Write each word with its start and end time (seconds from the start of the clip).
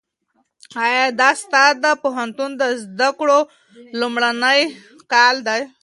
ایا 0.83 1.03
دا 1.19 1.29
ستا 1.41 1.63
د 1.83 1.85
پوهنتون 2.03 2.51
د 2.61 2.63
زده 2.83 3.09
کړو 3.19 3.39
لومړنی 3.99 4.61
کال 5.13 5.35
دی؟ 5.47 5.61